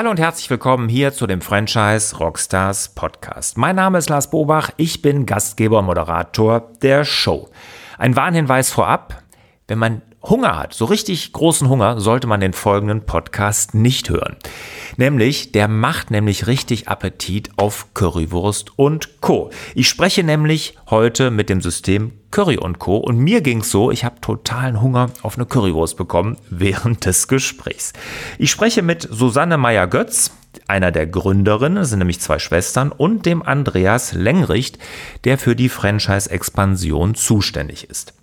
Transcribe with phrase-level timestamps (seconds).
[0.00, 3.58] Hallo und herzlich willkommen hier zu dem Franchise Rockstars Podcast.
[3.58, 7.50] Mein Name ist Lars Bobach, ich bin Gastgeber und Moderator der Show.
[7.98, 9.22] Ein Warnhinweis vorab,
[9.66, 14.36] wenn man Hunger hat, so richtig großen Hunger, sollte man den folgenden Podcast nicht hören.
[14.96, 19.50] Nämlich, der macht nämlich richtig Appetit auf Currywurst und Co.
[19.74, 22.96] Ich spreche nämlich heute mit dem System Curry und Co.
[22.96, 27.92] Und mir ging's so, ich habe totalen Hunger auf eine Currywurst bekommen während des Gesprächs.
[28.38, 30.32] Ich spreche mit Susanne Meyer-Götz,
[30.66, 34.78] einer der Gründerinnen, sind nämlich zwei Schwestern, und dem Andreas Lengricht,
[35.24, 38.17] der für die Franchise-Expansion zuständig ist.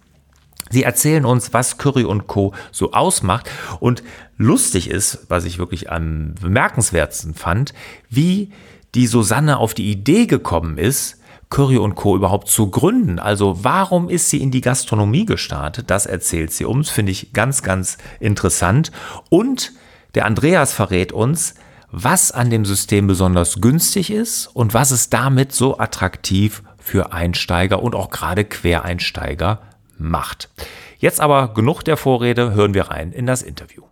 [0.71, 2.53] Sie erzählen uns, was Curry und Co.
[2.71, 3.49] so ausmacht.
[3.79, 4.03] Und
[4.37, 7.73] lustig ist, was ich wirklich am bemerkenswertesten fand,
[8.09, 8.51] wie
[8.95, 11.19] die Susanne auf die Idee gekommen ist,
[11.49, 12.15] Curry und Co.
[12.15, 13.19] überhaupt zu gründen.
[13.19, 15.89] Also warum ist sie in die Gastronomie gestartet?
[15.89, 18.91] Das erzählt sie uns, finde ich ganz, ganz interessant.
[19.29, 19.71] Und
[20.15, 21.55] der Andreas verrät uns,
[21.91, 27.81] was an dem System besonders günstig ist und was es damit so attraktiv für Einsteiger
[27.81, 29.61] und auch gerade Quereinsteiger
[29.97, 30.49] macht.
[30.97, 33.83] Jetzt aber genug der Vorrede, hören wir rein in das Interview.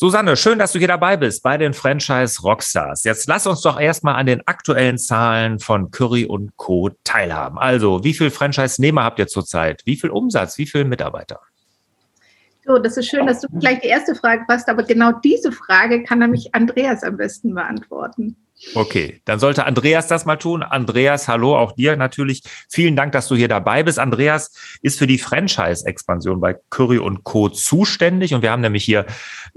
[0.00, 3.02] Susanne, schön, dass du hier dabei bist bei den Franchise Rockstars.
[3.02, 6.90] Jetzt lass uns doch erstmal an den aktuellen Zahlen von Curry und Co.
[7.02, 7.58] teilhaben.
[7.58, 9.82] Also, wie viel Franchise-Nehmer habt ihr zurzeit?
[9.86, 10.56] Wie viel Umsatz?
[10.56, 11.40] Wie viele Mitarbeiter?
[12.64, 16.04] So, das ist schön, dass du gleich die erste Frage hast, aber genau diese Frage
[16.04, 18.36] kann nämlich Andreas am besten beantworten.
[18.74, 20.64] Okay, dann sollte Andreas das mal tun.
[20.64, 22.42] Andreas, hallo, auch dir natürlich.
[22.68, 24.00] Vielen Dank, dass du hier dabei bist.
[24.00, 27.48] Andreas ist für die Franchise-Expansion bei Curry Co.
[27.48, 29.06] zuständig und wir haben nämlich hier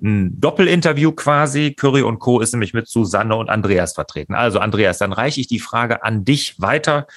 [0.01, 1.73] ein Doppelinterview quasi.
[1.73, 2.41] Curry und Co.
[2.41, 4.35] ist nämlich mit Susanne und Andreas vertreten.
[4.35, 7.07] Also Andreas, dann reiche ich die Frage an dich weiter.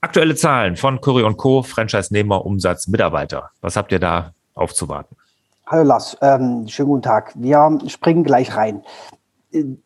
[0.00, 1.62] Aktuelle Zahlen von Curry Co.
[1.62, 3.50] Franchise-Nehmer, Umsatz, Mitarbeiter.
[3.60, 5.14] Was habt ihr da aufzuwarten?
[5.66, 7.32] Hallo Lars, ähm, schönen guten Tag.
[7.36, 8.82] Wir springen gleich rein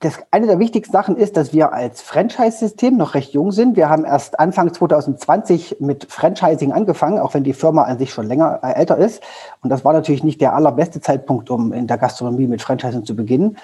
[0.01, 3.77] das, eine der wichtigsten Sachen ist, dass wir als Franchise-System noch recht jung sind.
[3.77, 8.27] Wir haben erst Anfang 2020 mit Franchising angefangen, auch wenn die Firma an sich schon
[8.27, 9.23] länger äh, älter ist.
[9.63, 13.17] Und das war natürlich nicht der allerbeste Zeitpunkt, um in der Gastronomie mit Franchising zu
[13.17, 13.57] beginnen.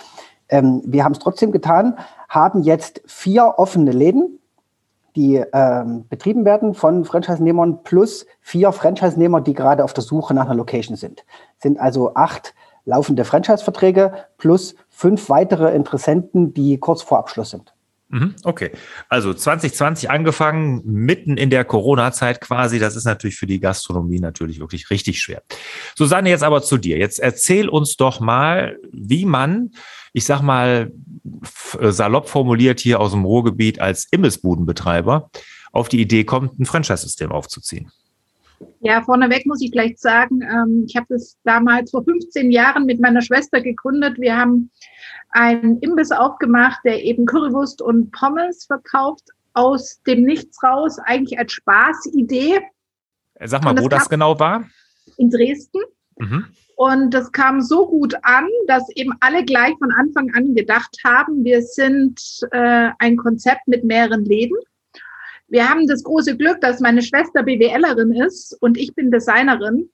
[0.48, 4.38] Ähm, wir haben es trotzdem getan, haben jetzt vier offene Läden,
[5.16, 10.46] die ähm, betrieben werden von Franchise-Nehmern plus vier Franchise-Nehmer, die gerade auf der Suche nach
[10.46, 11.24] einer Location sind.
[11.58, 12.54] Sind also acht
[12.90, 17.72] laufende Franchise-Verträge plus fünf weitere Interessenten, die kurz vor Abschluss sind.
[18.12, 18.72] Mhm, okay,
[19.08, 22.80] also 2020 angefangen, mitten in der Corona-Zeit quasi.
[22.80, 25.42] Das ist natürlich für die Gastronomie natürlich wirklich richtig schwer.
[25.94, 26.98] Susanne, jetzt aber zu dir.
[26.98, 29.70] Jetzt erzähl uns doch mal, wie man,
[30.12, 30.90] ich sag mal,
[31.80, 35.30] salopp formuliert hier aus dem Ruhrgebiet als Imbissbudenbetreiber
[35.70, 37.92] auf die Idee kommt, ein Franchise-System aufzuziehen.
[38.80, 43.00] Ja, vorneweg muss ich gleich sagen, ähm, ich habe das damals vor 15 Jahren mit
[43.00, 44.18] meiner Schwester gegründet.
[44.18, 44.70] Wir haben
[45.30, 51.52] einen Imbiss aufgemacht, der eben Currywurst und Pommes verkauft, aus dem Nichts raus, eigentlich als
[51.52, 52.60] Spaßidee.
[53.42, 54.64] Sag mal, das wo das genau war?
[55.16, 55.80] In Dresden.
[56.18, 56.46] Mhm.
[56.76, 61.44] Und das kam so gut an, dass eben alle gleich von Anfang an gedacht haben,
[61.44, 62.18] wir sind
[62.52, 64.56] äh, ein Konzept mit mehreren Läden.
[65.50, 69.90] Wir haben das große Glück, dass meine Schwester BWLerin ist und ich bin Designerin.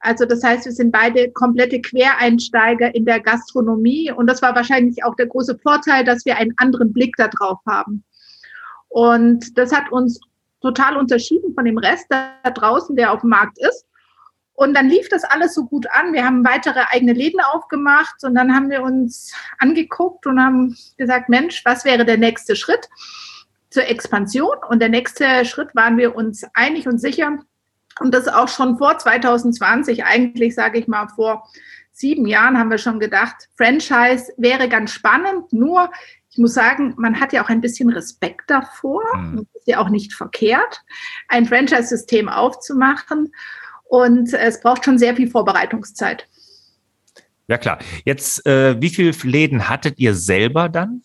[0.00, 5.02] Also das heißt, wir sind beide komplette Quereinsteiger in der Gastronomie und das war wahrscheinlich
[5.02, 8.04] auch der große Vorteil, dass wir einen anderen Blick darauf haben.
[8.88, 10.20] Und das hat uns
[10.60, 13.86] total unterschieden von dem Rest da draußen, der auf dem Markt ist.
[14.52, 16.12] Und dann lief das alles so gut an.
[16.12, 21.28] Wir haben weitere eigene Läden aufgemacht und dann haben wir uns angeguckt und haben gesagt,
[21.28, 22.88] Mensch, was wäre der nächste Schritt?
[23.70, 24.56] Zur Expansion.
[24.68, 27.38] Und der nächste Schritt waren wir uns einig und sicher.
[28.00, 31.48] Und das auch schon vor 2020, eigentlich sage ich mal vor
[31.92, 35.52] sieben Jahren, haben wir schon gedacht, Franchise wäre ganz spannend.
[35.52, 35.90] Nur,
[36.30, 39.02] ich muss sagen, man hat ja auch ein bisschen Respekt davor.
[39.16, 39.46] Mhm.
[39.54, 40.82] ist ja auch nicht verkehrt,
[41.28, 43.32] ein Franchise-System aufzumachen.
[43.84, 46.28] Und es braucht schon sehr viel Vorbereitungszeit.
[47.48, 47.78] Ja klar.
[48.04, 51.02] Jetzt, äh, wie viele Läden hattet ihr selber dann?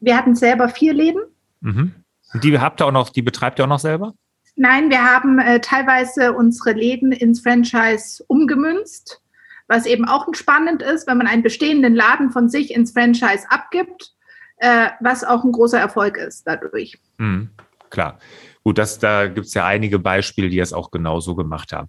[0.00, 1.22] Wir hatten selber vier Läden.
[1.64, 1.94] Mhm.
[2.32, 4.14] Und die habt ihr auch noch, die betreibt ihr auch noch selber?
[4.56, 9.20] Nein, wir haben äh, teilweise unsere Läden ins Franchise umgemünzt,
[9.66, 14.12] was eben auch spannend ist, wenn man einen bestehenden Laden von sich ins Franchise abgibt,
[14.58, 16.98] äh, was auch ein großer Erfolg ist dadurch.
[17.18, 17.50] Mhm.
[17.90, 18.18] klar.
[18.64, 21.88] Gut, das, da gibt es ja einige Beispiele, die es auch genauso gemacht haben.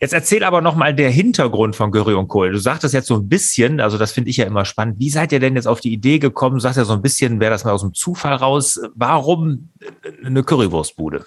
[0.00, 2.52] Jetzt erzähl aber nochmal der Hintergrund von Curry und Kohl.
[2.52, 5.00] Du sagtest jetzt so ein bisschen, also das finde ich ja immer spannend.
[5.00, 6.54] Wie seid ihr denn jetzt auf die Idee gekommen?
[6.54, 8.80] Du sagst ja so ein bisschen, wäre das mal aus dem Zufall raus.
[8.94, 9.70] Warum
[10.24, 11.26] eine Currywurstbude?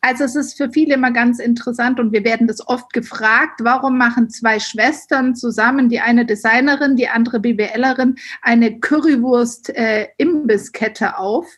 [0.00, 3.98] Also es ist für viele immer ganz interessant und wir werden das oft gefragt, warum
[3.98, 11.48] machen zwei Schwestern zusammen, die eine Designerin, die andere BWLerin, eine Currywurst-Imbisskette äh, auf.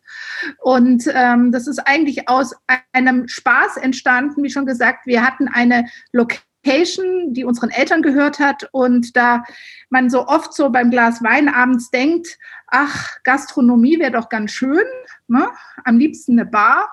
[0.58, 2.54] Und ähm, das ist eigentlich aus
[2.92, 8.70] einem Spaß entstanden, wie schon gesagt, wir hatten eine Location, die unseren Eltern gehört hat
[8.72, 9.44] und da
[9.90, 12.38] man so oft so beim Glas Wein abends denkt,
[12.68, 14.86] ach, Gastronomie wäre doch ganz schön,
[15.28, 15.46] ne?
[15.84, 16.88] am liebsten eine Bar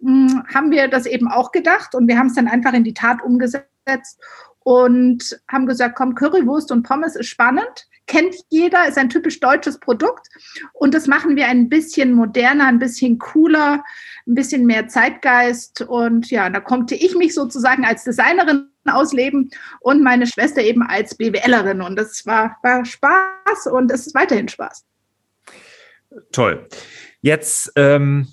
[0.00, 2.94] hm, haben wir das eben auch gedacht und wir haben es dann einfach in die
[2.94, 4.20] Tat umgesetzt
[4.60, 9.78] und haben gesagt, komm, Currywurst und Pommes ist spannend, kennt jeder, ist ein typisch deutsches
[9.78, 10.28] Produkt
[10.72, 13.84] und das machen wir ein bisschen moderner, ein bisschen cooler,
[14.26, 19.50] ein bisschen mehr Zeitgeist und ja, da konnte ich mich sozusagen als Designerin ausleben
[19.80, 24.48] und meine Schwester eben als BWLerin und das war, war Spaß und es ist weiterhin
[24.48, 24.84] Spaß.
[26.32, 26.68] Toll.
[27.20, 28.28] Jetzt ähm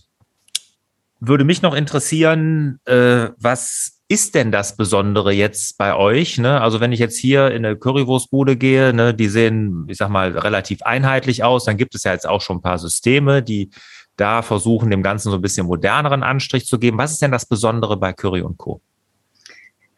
[1.27, 6.37] würde mich noch interessieren, äh, was ist denn das Besondere jetzt bei euch?
[6.37, 6.61] Ne?
[6.61, 10.37] Also wenn ich jetzt hier in eine Currywurstbude gehe, ne, die sehen, ich sag mal,
[10.37, 13.71] relativ einheitlich aus, dann gibt es ja jetzt auch schon ein paar Systeme, die
[14.17, 16.97] da versuchen, dem Ganzen so ein bisschen moderneren Anstrich zu geben.
[16.97, 18.81] Was ist denn das Besondere bei Curry und Co.?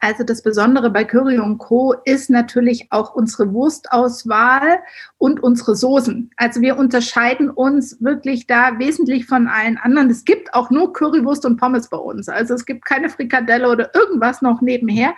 [0.00, 1.94] Also das Besondere bei Curry und Co.
[2.04, 4.80] ist natürlich auch unsere Wurstauswahl
[5.18, 6.30] und unsere Soßen.
[6.36, 10.10] Also wir unterscheiden uns wirklich da wesentlich von allen anderen.
[10.10, 12.28] Es gibt auch nur Currywurst und Pommes bei uns.
[12.28, 15.14] Also es gibt keine Frikadelle oder irgendwas noch nebenher.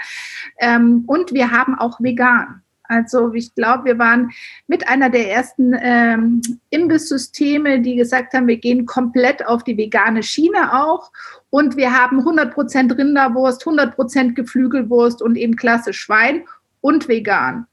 [0.59, 2.63] Ähm, und wir haben auch vegan.
[2.89, 4.31] Also ich glaube, wir waren
[4.67, 6.41] mit einer der ersten ähm,
[6.71, 11.13] Imbisssysteme, die gesagt haben, wir gehen komplett auf die vegane Schiene auch.
[11.51, 16.45] Und wir haben 100% Rinderwurst, 100% Geflügelwurst und eben klasse Schwein
[16.81, 17.67] und vegan.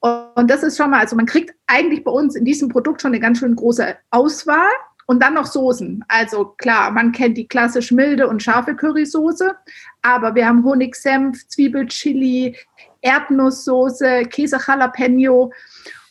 [0.00, 3.10] Und das ist schon mal, also man kriegt eigentlich bei uns in diesem Produkt schon
[3.10, 4.70] eine ganz schön große Auswahl.
[5.08, 6.04] Und dann noch Soßen.
[6.08, 9.54] Also klar, man kennt die klassisch milde und scharfe Currysoße,
[10.02, 12.56] aber wir haben Honigsenf, Zwiebelchili,
[13.06, 15.52] Erdnusssoße, Käse Jalapeno.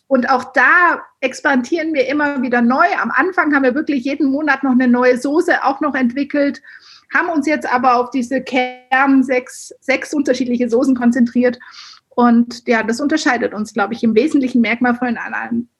[0.08, 2.86] Und auch da expandieren wir immer wieder neu.
[3.02, 6.62] Am Anfang haben wir wirklich jeden Monat noch eine neue Soße auch noch entwickelt,
[7.14, 11.58] haben uns jetzt aber auf diese Kern sechs, sechs unterschiedliche Soßen konzentriert.
[12.10, 15.18] Und ja, das unterscheidet uns, glaube ich, im wesentlichen Merkmal von,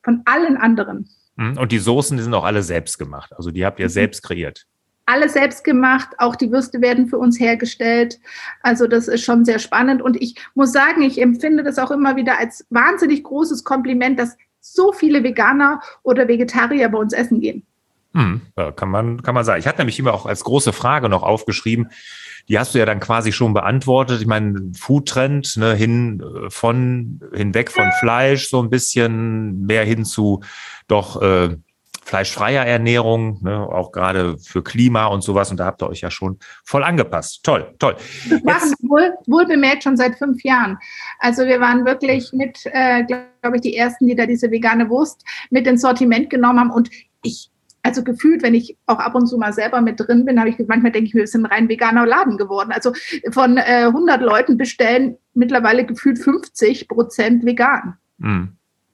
[0.04, 1.08] von allen anderen.
[1.36, 1.58] Mhm.
[1.58, 3.32] Und die Soßen, die sind auch alle selbst gemacht.
[3.38, 3.92] Also die habt ihr mhm.
[3.92, 4.66] selbst kreiert
[5.06, 6.10] alles selbst gemacht.
[6.18, 8.20] Auch die Würste werden für uns hergestellt.
[8.62, 10.02] Also das ist schon sehr spannend.
[10.02, 14.38] Und ich muss sagen, ich empfinde das auch immer wieder als wahnsinnig großes Kompliment, dass
[14.60, 17.66] so viele Veganer oder Vegetarier bei uns essen gehen.
[18.14, 19.60] Hm, ja, kann man, kann man sagen.
[19.60, 21.90] Ich hatte nämlich immer auch als große Frage noch aufgeschrieben,
[22.48, 24.22] die hast du ja dann quasi schon beantwortet.
[24.22, 30.06] Ich meine, Foodtrend, ne, hin äh, von, hinweg von Fleisch, so ein bisschen mehr hin
[30.06, 30.42] zu
[30.88, 31.58] doch äh,
[32.06, 35.50] fleischfreier Ernährung, ne, auch gerade für Klima und sowas.
[35.50, 37.44] Und da habt ihr euch ja schon voll angepasst.
[37.44, 37.96] Toll, toll.
[38.26, 40.78] Wir machen wohl, wohl bemerkt schon seit fünf Jahren.
[41.20, 45.26] Also wir waren wirklich mit, äh, glaube ich, die ersten, die da diese vegane Wurst
[45.50, 46.72] mit ins Sortiment genommen haben.
[46.72, 46.92] Und
[47.24, 47.50] ich,
[47.82, 50.60] also gefühlt, wenn ich auch ab und zu mal selber mit drin bin, habe ich
[50.68, 52.72] manchmal denke ich mir, wir sind ein rein veganer Laden geworden.
[52.72, 52.94] Also
[53.32, 57.98] von äh, 100 Leuten bestellen mittlerweile gefühlt 50 Prozent vegan.
[58.20, 58.44] Mm.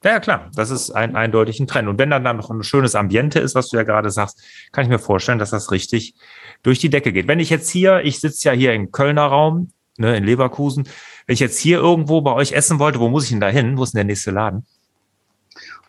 [0.04, 1.88] Ja, klar, das ist ein eindeutigen Trend.
[1.88, 4.84] Und wenn dann, dann noch ein schönes Ambiente ist, was du ja gerade sagst, kann
[4.84, 6.16] ich mir vorstellen, dass das richtig
[6.64, 7.28] durch die Decke geht.
[7.28, 10.88] Wenn ich jetzt hier, ich sitze ja hier im Kölner Raum, ne, in Leverkusen,
[11.28, 13.78] wenn ich jetzt hier irgendwo bei euch essen wollte, wo muss ich denn da hin?
[13.78, 14.66] Wo ist denn der nächste Laden?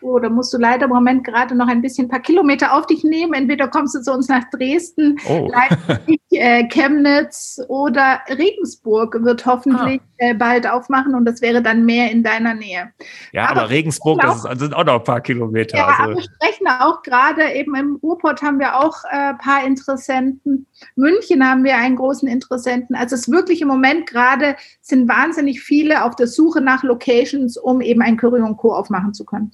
[0.03, 2.85] Oh, da musst du leider im Moment gerade noch ein bisschen ein paar Kilometer auf
[2.85, 3.33] dich nehmen.
[3.33, 5.49] Entweder kommst du zu uns nach Dresden, oh.
[5.51, 10.15] Leipzig, äh, Chemnitz oder Regensburg wird hoffentlich ah.
[10.17, 12.91] äh, bald aufmachen und das wäre dann mehr in deiner Nähe.
[13.31, 15.77] Ja, aber, aber Regensburg, das ist, sind auch noch ein paar Kilometer.
[15.77, 16.15] Ja, also.
[16.15, 20.67] wir sprechen auch gerade, eben im Ruhrpott haben wir auch ein äh, paar Interessenten.
[20.95, 22.95] München haben wir einen großen Interessenten.
[22.95, 27.57] Also es ist wirklich im Moment gerade sind wahnsinnig viele auf der Suche nach Locations,
[27.57, 28.73] um eben ein Curry und Co.
[28.73, 29.51] aufmachen zu können.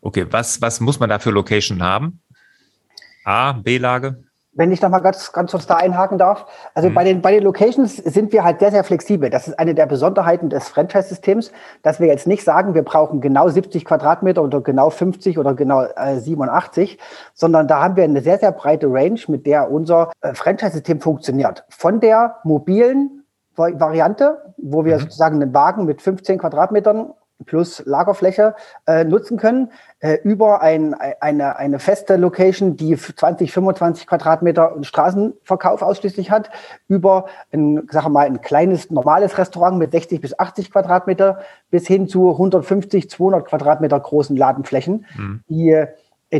[0.00, 2.20] Okay, was, was muss man da für Location haben?
[3.24, 4.22] A, B-Lage?
[4.56, 6.46] Wenn ich noch mal ganz, ganz kurz da einhaken darf.
[6.74, 6.94] Also mhm.
[6.94, 9.28] bei, den, bei den Locations sind wir halt sehr, sehr flexibel.
[9.28, 11.50] Das ist eine der Besonderheiten des Franchise-Systems,
[11.82, 15.82] dass wir jetzt nicht sagen, wir brauchen genau 70 Quadratmeter oder genau 50 oder genau
[15.96, 16.98] äh, 87,
[17.32, 21.64] sondern da haben wir eine sehr, sehr breite Range, mit der unser äh, Franchise-System funktioniert.
[21.68, 23.24] Von der mobilen
[23.56, 25.00] Variante, wo wir mhm.
[25.00, 27.12] sozusagen einen Wagen mit 15 Quadratmetern
[27.44, 28.54] plus Lagerfläche
[28.86, 29.70] äh, nutzen können
[30.00, 36.50] äh, über ein, eine, eine feste Location, die 20, 25 Quadratmeter Straßenverkauf ausschließlich hat,
[36.88, 42.08] über ein, sag mal, ein kleines normales Restaurant mit 60 bis 80 Quadratmeter bis hin
[42.08, 45.40] zu 150, 200 Quadratmeter großen Ladenflächen, mhm.
[45.48, 45.88] die äh,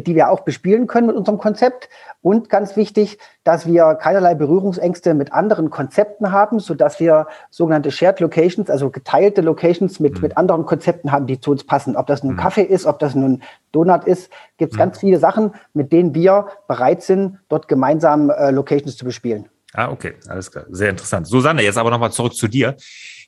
[0.01, 1.89] die wir auch bespielen können mit unserem Konzept.
[2.23, 7.91] Und ganz wichtig, dass wir keinerlei Berührungsängste mit anderen Konzepten haben, so dass wir sogenannte
[7.91, 10.21] Shared Locations, also geteilte Locations mit, mhm.
[10.23, 11.97] mit anderen Konzepten haben, die zu uns passen.
[11.97, 12.39] Ob das nun mhm.
[12.39, 14.81] Kaffee ist, ob das nun Donut ist, gibt es mhm.
[14.81, 19.49] ganz viele Sachen, mit denen wir bereit sind, dort gemeinsam äh, Locations zu bespielen.
[19.75, 20.67] Ah, okay, alles klar.
[20.71, 21.27] Sehr interessant.
[21.27, 22.77] Susanne, jetzt aber nochmal zurück zu dir.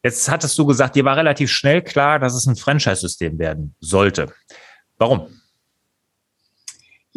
[0.03, 4.29] Jetzt hattest du gesagt, dir war relativ schnell klar, dass es ein Franchise-System werden sollte.
[4.97, 5.27] Warum?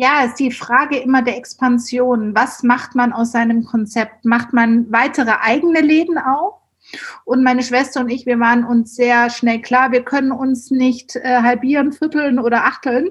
[0.02, 2.34] Ja, ist die Frage immer der Expansion.
[2.34, 4.24] Was macht man aus seinem Konzept?
[4.24, 6.54] Macht man weitere eigene Läden auf?
[7.26, 11.18] Und meine Schwester und ich, wir waren uns sehr schnell klar, wir können uns nicht
[11.18, 13.10] äh, halbieren, vierteln oder achteln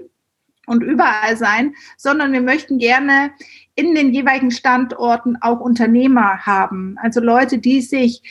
[0.66, 3.32] und überall sein, sondern wir möchten gerne
[3.74, 6.96] in den jeweiligen Standorten auch Unternehmer haben.
[7.02, 8.22] Also Leute, die sich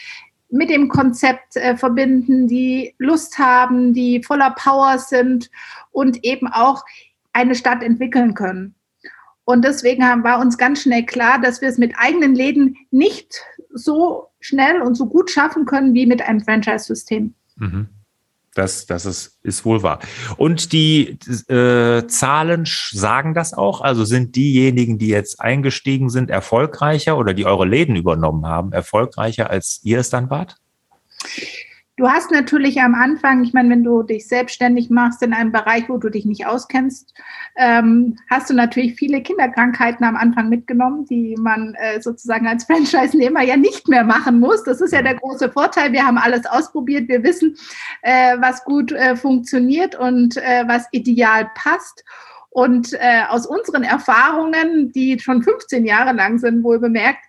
[0.50, 5.52] mit dem Konzept äh, verbinden, die Lust haben, die voller Power sind
[5.92, 6.84] und eben auch
[7.38, 8.74] eine Stadt entwickeln können.
[9.46, 13.42] Und deswegen haben, war uns ganz schnell klar, dass wir es mit eigenen Läden nicht
[13.74, 17.34] so schnell und so gut schaffen können wie mit einem Franchise-System.
[17.56, 17.88] Mhm.
[18.56, 20.00] Das, das ist, ist wohl wahr.
[20.38, 23.82] Und die äh, Zahlen sagen das auch?
[23.82, 29.52] Also sind diejenigen, die jetzt eingestiegen sind, erfolgreicher oder die eure Läden übernommen haben, erfolgreicher
[29.52, 30.56] als ihr es dann wart?
[31.98, 35.90] Du hast natürlich am Anfang, ich meine, wenn du dich selbstständig machst in einem Bereich,
[35.90, 37.12] wo du dich nicht auskennst,
[37.56, 43.42] ähm, hast du natürlich viele Kinderkrankheiten am Anfang mitgenommen, die man äh, sozusagen als Franchise-Nehmer
[43.42, 44.64] ja nicht mehr machen muss.
[44.64, 45.92] Das ist ja der große Vorteil.
[45.92, 47.10] Wir haben alles ausprobiert.
[47.10, 47.58] Wir wissen,
[48.04, 52.04] äh, was gut äh, funktioniert und äh, was ideal passt.
[52.50, 57.20] Und äh, aus unseren Erfahrungen, die schon 15 Jahre lang sind, wohl bemerkt,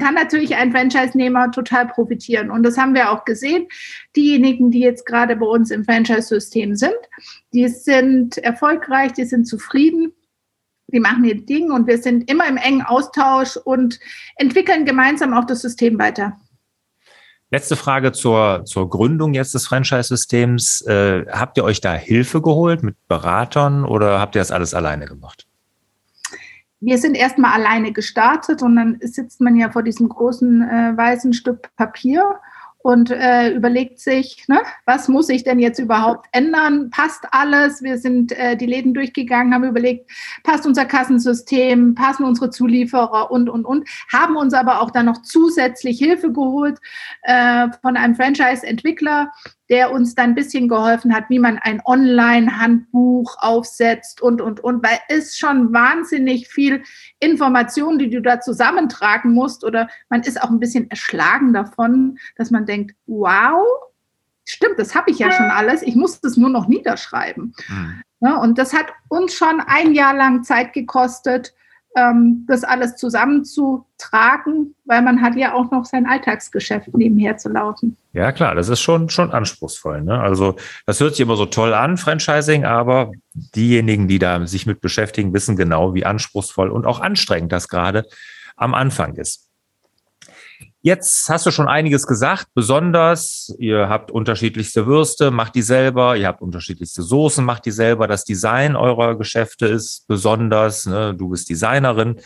[0.00, 2.50] kann natürlich ein Franchise-Nehmer total profitieren.
[2.50, 3.66] Und das haben wir auch gesehen.
[4.14, 6.96] Diejenigen, die jetzt gerade bei uns im Franchise-System sind,
[7.54, 10.12] die sind erfolgreich, die sind zufrieden
[10.90, 14.00] die machen ihr Ding und wir sind immer im engen Austausch und
[14.36, 16.38] entwickeln gemeinsam auch das System weiter.
[17.50, 20.82] Letzte Frage zur, zur Gründung jetzt des Franchise-Systems.
[20.82, 25.06] Äh, habt ihr euch da Hilfe geholt mit Beratern oder habt ihr das alles alleine
[25.06, 25.46] gemacht?
[26.80, 31.32] Wir sind erstmal alleine gestartet und dann sitzt man ja vor diesem großen äh, weißen
[31.32, 32.22] Stück Papier
[32.88, 36.88] und äh, überlegt sich, ne, was muss ich denn jetzt überhaupt ändern?
[36.88, 37.82] Passt alles?
[37.82, 40.10] Wir sind äh, die Läden durchgegangen, haben überlegt,
[40.42, 45.20] passt unser Kassensystem, passen unsere Zulieferer und, und, und, haben uns aber auch dann noch
[45.20, 46.78] zusätzlich Hilfe geholt
[47.24, 49.32] äh, von einem Franchise-Entwickler,
[49.68, 54.82] der uns dann ein bisschen geholfen hat, wie man ein Online-Handbuch aufsetzt und, und, und,
[54.82, 56.82] weil es schon wahnsinnig viel
[57.20, 62.50] Information, die du da zusammentragen musst oder man ist auch ein bisschen erschlagen davon, dass
[62.50, 63.66] man denkt, wow,
[64.44, 67.54] stimmt, das habe ich ja schon alles, ich muss das nur noch niederschreiben.
[67.68, 68.02] Mhm.
[68.20, 71.54] Ja, und das hat uns schon ein Jahr lang Zeit gekostet,
[71.98, 77.96] ähm, das alles zusammenzutragen, weil man hat ja auch noch sein Alltagsgeschäft nebenher zu laufen.
[78.12, 80.02] Ja, klar, das ist schon, schon anspruchsvoll.
[80.02, 80.18] Ne?
[80.18, 84.80] Also das hört sich immer so toll an, Franchising, aber diejenigen, die da sich mit
[84.80, 88.04] beschäftigen, wissen genau, wie anspruchsvoll und auch anstrengend das gerade
[88.56, 89.47] am Anfang ist.
[90.80, 96.28] Jetzt hast du schon einiges gesagt, besonders, ihr habt unterschiedlichste Würste, macht die selber, ihr
[96.28, 98.06] habt unterschiedlichste Soßen, macht die selber.
[98.06, 101.14] Das Design eurer Geschäfte ist besonders, ne?
[101.16, 102.20] du bist Designerin.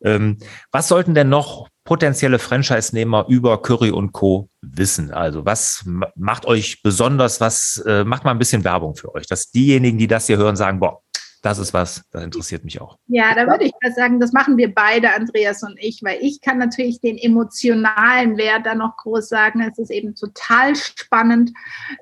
[0.00, 0.38] Ähm,
[0.70, 4.48] was sollten denn noch potenzielle Franchise-Nehmer über Curry und Co.
[4.62, 5.10] wissen?
[5.10, 9.50] Also was macht euch besonders, was äh, macht mal ein bisschen Werbung für euch, dass
[9.50, 11.02] diejenigen, die das hier hören, sagen, boah,
[11.42, 12.98] das ist was, das interessiert mich auch.
[13.06, 16.40] Ja, da würde ich mal sagen, das machen wir beide, Andreas und ich, weil ich
[16.40, 19.60] kann natürlich den emotionalen Wert da noch groß sagen.
[19.60, 21.52] Es ist eben total spannend,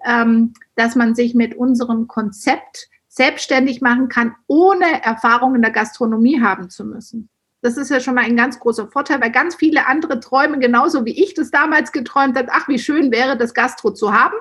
[0.05, 6.41] ähm, dass man sich mit unserem Konzept selbstständig machen kann, ohne Erfahrung in der Gastronomie
[6.41, 7.29] haben zu müssen.
[7.63, 11.05] Das ist ja schon mal ein ganz großer Vorteil, weil ganz viele andere träumen, genauso
[11.05, 14.37] wie ich das damals geträumt habe, ach, wie schön wäre das Gastro zu haben.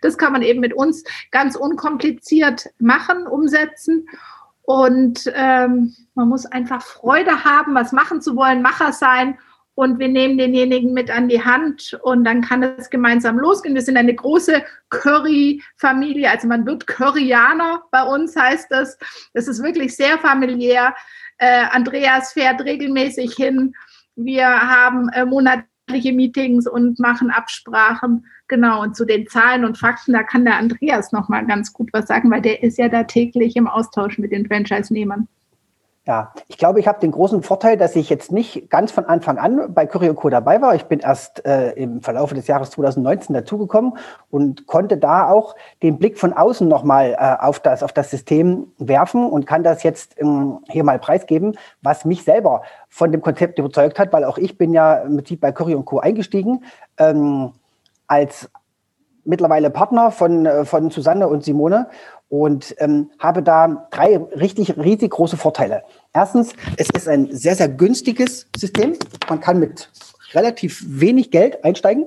[0.00, 4.06] Das kann man eben mit uns ganz unkompliziert machen, umsetzen.
[4.62, 9.38] Und ähm, man muss einfach Freude haben, was machen zu wollen, Macher sein.
[9.74, 13.74] Und wir nehmen denjenigen mit an die Hand und dann kann es gemeinsam losgehen.
[13.74, 18.98] Wir sind eine große Curry-Familie, also man wird Curryaner bei uns, heißt das.
[19.32, 20.94] Es ist wirklich sehr familiär.
[21.38, 23.74] Äh, Andreas fährt regelmäßig hin.
[24.16, 28.26] Wir haben äh, monatlich jährliche Meetings und machen Absprachen.
[28.48, 31.90] Genau, und zu den Zahlen und Fakten, da kann der Andreas noch mal ganz gut
[31.92, 35.28] was sagen, weil der ist ja da täglich im Austausch mit den Franchise-Nehmern.
[36.04, 39.38] Ja, ich glaube, ich habe den großen Vorteil, dass ich jetzt nicht ganz von Anfang
[39.38, 40.30] an bei Curio Co.
[40.30, 40.74] dabei war.
[40.74, 43.96] Ich bin erst äh, im Verlauf des Jahres 2019 dazugekommen
[44.28, 48.72] und konnte da auch den Blick von außen nochmal äh, auf, das, auf das System
[48.78, 53.60] werfen und kann das jetzt ähm, hier mal preisgeben, was mich selber von dem Konzept
[53.60, 56.00] überzeugt hat, weil auch ich bin ja mit bei Curio Co.
[56.00, 56.64] eingestiegen
[56.98, 57.52] ähm,
[58.08, 58.50] als
[59.24, 61.88] mittlerweile Partner von, äh, von Susanne und Simone
[62.28, 65.82] und ähm, habe da drei richtig riesig große Vorteile.
[66.12, 68.94] Erstens, es ist ein sehr, sehr günstiges System.
[69.28, 69.90] Man kann mit
[70.32, 72.06] relativ wenig Geld einsteigen.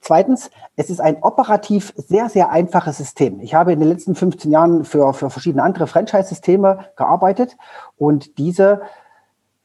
[0.00, 3.40] Zweitens, es ist ein operativ sehr, sehr einfaches System.
[3.40, 7.56] Ich habe in den letzten 15 Jahren für, für verschiedene andere Franchise-Systeme gearbeitet
[7.98, 8.80] und diese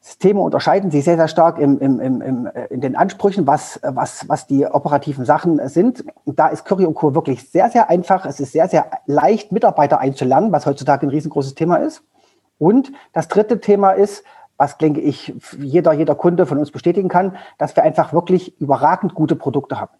[0.06, 4.28] Systeme unterscheiden sich sehr, sehr stark im, im, im, äh, in den Ansprüchen, was, was,
[4.28, 6.04] was die operativen Sachen sind.
[6.24, 7.16] Und da ist Curry Co.
[7.16, 8.24] wirklich sehr, sehr einfach.
[8.24, 12.04] Es ist sehr, sehr leicht, Mitarbeiter einzulernen, was heutzutage ein riesengroßes Thema ist.
[12.56, 14.22] Und das dritte Thema ist,
[14.56, 19.12] was, denke ich, jeder, jeder Kunde von uns bestätigen kann, dass wir einfach wirklich überragend
[19.12, 19.96] gute Produkte haben.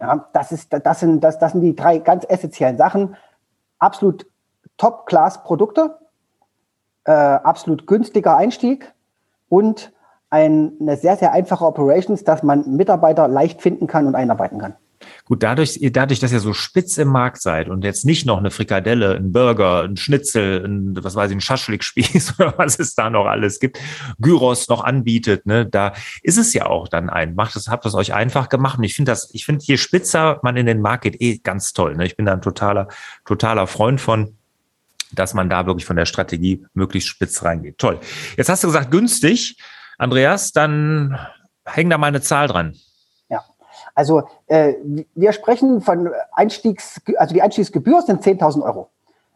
[0.00, 3.14] Ja, das, ist, das, sind, das, das sind die drei ganz essentiellen Sachen.
[3.78, 4.26] Absolut
[4.78, 5.98] Top-Class-Produkte,
[7.04, 8.94] äh, absolut günstiger Einstieg,
[9.48, 9.92] und
[10.30, 14.74] eine sehr, sehr einfache Operations, dass man Mitarbeiter leicht finden kann und einarbeiten kann.
[15.24, 18.50] Gut, dadurch, dadurch, dass ihr so spitz im Markt seid und jetzt nicht noch eine
[18.50, 23.10] Frikadelle, ein Burger, ein Schnitzel, ein, was weiß ich, ein Schaschlikspieß oder was es da
[23.10, 23.78] noch alles gibt,
[24.18, 27.94] Gyros noch anbietet, ne, da ist es ja auch dann ein, macht es, habt es
[27.94, 28.78] euch einfach gemacht.
[28.78, 31.72] Und ich finde das, ich finde, je spitzer man in den Markt geht, eh ganz
[31.72, 31.94] toll.
[31.96, 32.06] Ne?
[32.06, 32.88] Ich bin da ein totaler,
[33.24, 34.37] totaler Freund von
[35.12, 37.78] dass man da wirklich von der Strategie möglichst spitz reingeht.
[37.78, 37.98] Toll.
[38.36, 39.56] Jetzt hast du gesagt, günstig.
[39.98, 41.18] Andreas, dann
[41.64, 42.74] häng da mal eine Zahl dran.
[43.28, 43.44] Ja,
[43.94, 44.74] also äh,
[45.14, 48.90] wir sprechen von Einstiegs, also die Einstiegsgebühr sind 10.000 Euro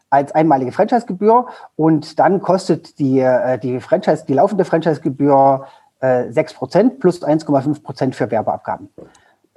[0.09, 5.67] als einmalige Franchisegebühr und dann kostet die, äh, die Franchise, die laufende Franchisegebühr
[6.01, 8.89] äh, 6% plus 1,5% für Werbeabgaben.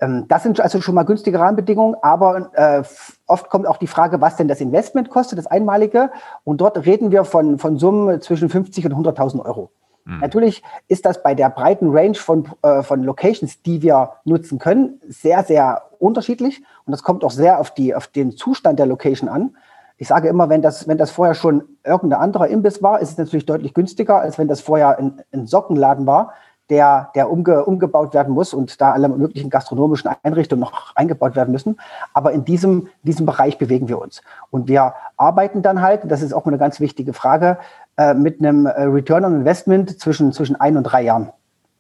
[0.01, 2.83] Ähm, das sind also schon mal günstige Rahmenbedingungen, aber äh,
[3.27, 6.11] oft kommt auch die Frage, was denn das Investment kostet, das einmalige.
[6.45, 9.71] Und dort reden wir von, von Summen zwischen 50 und 100.000 Euro.
[10.05, 10.21] Mhm.
[10.21, 15.01] Natürlich ist das bei der breiten Range von, äh, von Locations, die wir nutzen können,
[15.09, 16.63] sehr, sehr unterschiedlich.
[16.85, 19.57] Und das kommt auch sehr auf, die, auf den Zustand der Location an.
[19.99, 23.19] Ich sage immer, wenn das, wenn das vorher schon irgendein anderer Imbiss war, ist es
[23.19, 26.35] natürlich deutlich günstiger, als wenn das vorher ein, ein Sockenladen war,
[26.71, 31.53] der, der umge, umgebaut werden muss und da alle möglichen gastronomischen Einrichtungen noch eingebaut werden
[31.53, 31.79] müssen.
[32.13, 34.23] Aber in diesem, diesem Bereich bewegen wir uns.
[34.51, 37.59] Und wir arbeiten dann halt, das ist auch eine ganz wichtige Frage,
[37.97, 41.33] äh, mit einem äh, Return on Investment zwischen, zwischen ein und drei Jahren.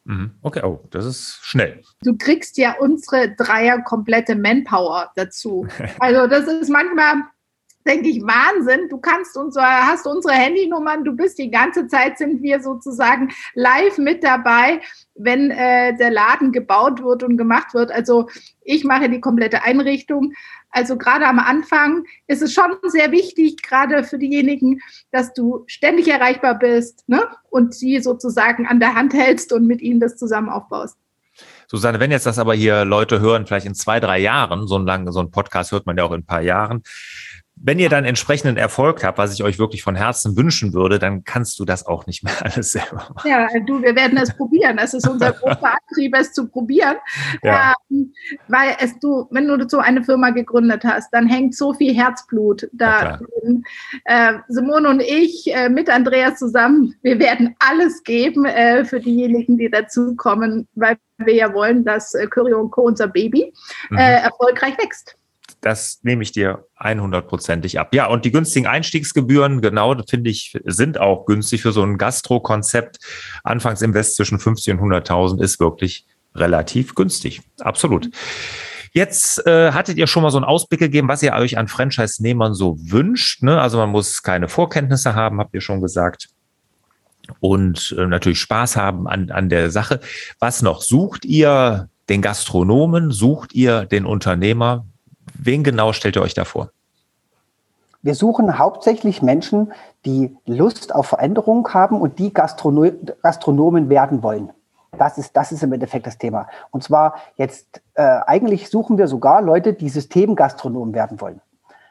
[0.04, 0.30] Mhm.
[0.42, 1.82] Okay, oh, das ist schnell.
[2.02, 5.66] Du kriegst ja unsere Dreier komplette Manpower dazu.
[5.98, 7.24] Also das ist manchmal
[7.86, 8.88] denke ich, Wahnsinn.
[8.88, 13.98] Du kannst uns, hast unsere Handynummern, du bist die ganze Zeit, sind wir sozusagen live
[13.98, 14.80] mit dabei,
[15.14, 17.90] wenn äh, der Laden gebaut wird und gemacht wird.
[17.90, 18.28] Also
[18.62, 20.32] ich mache die komplette Einrichtung.
[20.70, 26.08] Also gerade am Anfang ist es schon sehr wichtig, gerade für diejenigen, dass du ständig
[26.08, 27.26] erreichbar bist ne?
[27.48, 30.98] und sie sozusagen an der Hand hältst und mit ihnen das zusammen aufbaust.
[31.68, 34.86] Susanne, wenn jetzt das aber hier Leute hören, vielleicht in zwei, drei Jahren, so ein
[34.86, 36.82] lang, so ein Podcast hört man ja auch in ein paar Jahren,
[37.58, 41.24] wenn ihr dann entsprechenden Erfolg habt, was ich euch wirklich von Herzen wünschen würde, dann
[41.24, 43.28] kannst du das auch nicht mehr alles selber machen.
[43.28, 44.76] Ja, du, wir werden es probieren.
[44.76, 46.96] Das ist unser großer Antrieb, es zu probieren.
[47.42, 47.74] Ja.
[47.90, 48.12] Ähm,
[48.48, 52.68] weil es du, wenn du so eine Firma gegründet hast, dann hängt so viel Herzblut
[52.72, 53.64] da drin.
[54.04, 59.56] Äh, Simone und ich äh, mit Andreas zusammen, wir werden alles geben äh, für diejenigen,
[59.56, 62.82] die dazukommen, weil wir ja wollen, dass äh, Curio Co.
[62.82, 63.52] unser Baby
[63.88, 63.96] mhm.
[63.96, 65.16] Äh, erfolgreich wächst
[65.66, 67.92] das nehme ich dir 100%ig ab.
[67.92, 72.98] Ja, und die günstigen Einstiegsgebühren, genau, finde ich, sind auch günstig für so ein Gastro-Konzept.
[73.42, 77.42] Anfangsinvest zwischen 50 und 100.000 ist wirklich relativ günstig.
[77.58, 78.10] Absolut.
[78.92, 82.54] Jetzt äh, hattet ihr schon mal so einen Ausblick gegeben, was ihr euch an Franchise-Nehmern
[82.54, 83.42] so wünscht.
[83.42, 83.60] Ne?
[83.60, 86.28] Also man muss keine Vorkenntnisse haben, habt ihr schon gesagt.
[87.40, 89.98] Und äh, natürlich Spaß haben an, an der Sache.
[90.38, 90.80] Was noch?
[90.80, 93.10] Sucht ihr den Gastronomen?
[93.10, 94.86] Sucht ihr den Unternehmer?
[95.38, 96.70] Wen genau stellt ihr euch da vor?
[98.02, 99.72] Wir suchen hauptsächlich Menschen,
[100.04, 104.50] die Lust auf Veränderung haben und die Gastrono Gastronomen werden wollen.
[104.96, 106.46] Das ist, das ist im Endeffekt das Thema.
[106.70, 111.40] Und zwar jetzt, äh, eigentlich suchen wir sogar Leute, die Systemgastronomen werden wollen.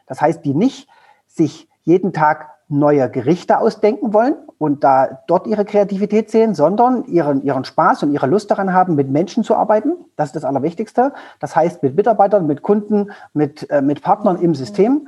[0.08, 0.88] Das heißt, die nicht
[1.28, 7.44] sich jeden Tag neue Gerichte ausdenken wollen und da dort ihre Kreativität sehen, sondern ihren,
[7.44, 9.94] ihren Spaß und ihre Lust daran haben, mit Menschen zu arbeiten.
[10.16, 11.14] Das ist das Allerwichtigste.
[11.40, 15.08] Das heißt, mit Mitarbeitern, mit Kunden, mit, äh, mit Partnern im System.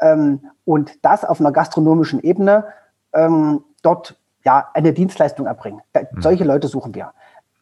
[0.00, 2.64] Ähm, und das auf einer gastronomischen Ebene
[3.12, 5.82] ähm, dort ja eine Dienstleistung erbringen.
[5.92, 6.22] Da, mhm.
[6.22, 7.12] Solche Leute suchen wir.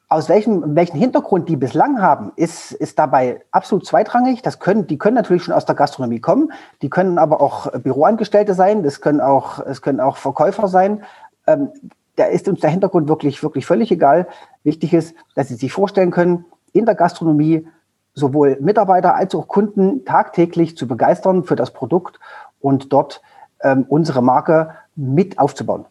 [0.09, 4.43] Aus welchem, welchen Hintergrund die bislang haben, ist, ist dabei absolut zweitrangig.
[4.43, 8.55] Das können, die können natürlich schon aus der Gastronomie kommen, die können aber auch Büroangestellte
[8.55, 11.03] sein, das können auch, es können auch Verkäufer sein.
[11.47, 11.71] Ähm,
[12.17, 14.29] da ist uns der Hintergrund wirklich, wirklich völlig egal.
[14.63, 17.67] Wichtig ist, dass Sie sich vorstellen können, in der Gastronomie
[18.15, 22.21] sowohl Mitarbeiter als auch Kunden tagtäglich zu begeistern für das Produkt
[22.61, 23.21] und dort
[23.63, 25.87] ähm, unsere Marke mit aufzubauen.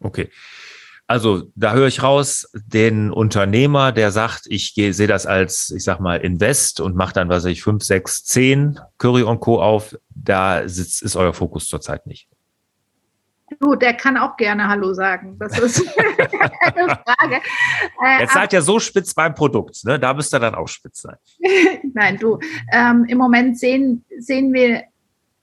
[0.00, 0.30] Okay.
[1.12, 6.00] Also da höre ich raus, den Unternehmer, der sagt, ich sehe das als, ich sag
[6.00, 9.60] mal, Invest und macht dann, was weiß ich, fünf, sechs, zehn Curry und Co.
[9.60, 12.30] auf, da sitzt, ist euer Fokus zurzeit nicht.
[13.60, 15.36] Du, der kann auch gerne Hallo sagen.
[15.38, 17.42] Das ist eine Frage.
[18.02, 19.98] Äh, Jetzt seid ihr so spitz beim Produkt, ne?
[19.98, 21.16] Da müsst ihr dann auch spitz sein.
[21.92, 22.38] Nein, du,
[22.72, 24.84] ähm, im Moment sehen, sehen wir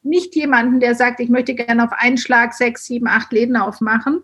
[0.01, 4.21] nicht jemanden, der sagt, ich möchte gerne auf einen Schlag sechs, sieben, acht Läden aufmachen.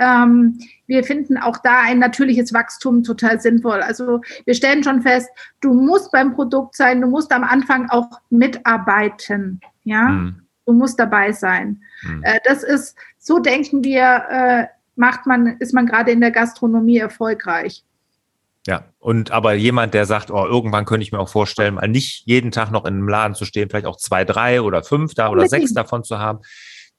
[0.00, 3.80] Ähm, wir finden auch da ein natürliches Wachstum total sinnvoll.
[3.80, 5.28] Also wir stellen schon fest,
[5.60, 9.60] du musst beim Produkt sein, du musst am Anfang auch mitarbeiten.
[9.84, 10.42] Ja, mhm.
[10.66, 11.82] du musst dabei sein.
[12.02, 12.22] Mhm.
[12.24, 16.98] Äh, das ist, so denken wir, äh, macht man, ist man gerade in der Gastronomie
[16.98, 17.84] erfolgreich.
[18.68, 22.26] Ja, und aber jemand, der sagt, oh, irgendwann könnte ich mir auch vorstellen, mal nicht
[22.26, 25.30] jeden Tag noch in einem Laden zu stehen, vielleicht auch zwei, drei oder fünf da
[25.30, 26.40] oder sechs davon zu haben,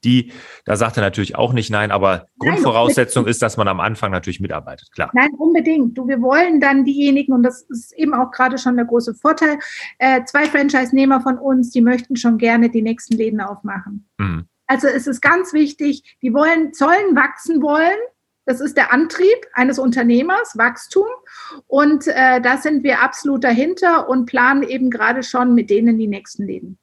[0.02, 0.32] die,
[0.64, 3.36] da sagt er natürlich auch nicht nein, aber nein, Grundvoraussetzung unbedingt.
[3.36, 5.10] ist, dass man am Anfang natürlich mitarbeitet, klar.
[5.12, 5.96] Nein, unbedingt.
[5.96, 9.60] Du, wir wollen dann diejenigen, und das ist eben auch gerade schon der große Vorteil,
[9.98, 14.08] äh, zwei Franchise-Nehmer von uns, die möchten schon gerne die nächsten Läden aufmachen.
[14.18, 14.46] Mhm.
[14.66, 17.98] Also es ist ganz wichtig, die wollen, sollen wachsen wollen,
[18.50, 21.06] das ist der Antrieb eines Unternehmers, Wachstum.
[21.68, 26.08] Und äh, da sind wir absolut dahinter und planen eben gerade schon mit denen die
[26.08, 26.76] nächsten Läden.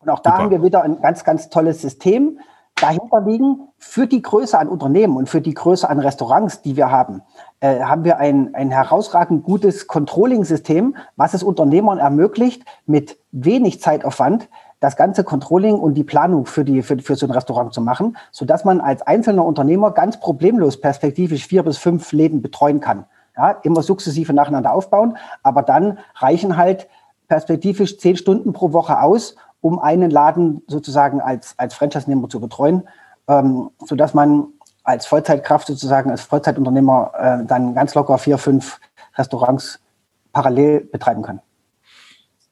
[0.00, 0.42] Und auch da Super.
[0.42, 2.38] haben wir wieder ein ganz, ganz tolles System
[2.74, 3.68] dahinter liegen.
[3.78, 7.22] Für die Größe an Unternehmen und für die Größe an Restaurants, die wir haben,
[7.60, 14.50] äh, haben wir ein, ein herausragend gutes Controlling-System, was es Unternehmern ermöglicht, mit wenig Zeitaufwand
[14.84, 18.18] das ganze Controlling und die Planung für, die, für, für so ein Restaurant zu machen,
[18.32, 23.06] sodass man als einzelner Unternehmer ganz problemlos perspektivisch vier bis fünf Läden betreuen kann.
[23.34, 26.86] Ja, immer sukzessive nacheinander aufbauen, aber dann reichen halt
[27.28, 32.86] perspektivisch zehn Stunden pro Woche aus, um einen Laden sozusagen als, als Franchise-Nehmer zu betreuen,
[33.26, 34.48] ähm, sodass man
[34.82, 38.78] als Vollzeitkraft sozusagen, als Vollzeitunternehmer äh, dann ganz locker vier, fünf
[39.16, 39.80] Restaurants
[40.34, 41.40] parallel betreiben kann.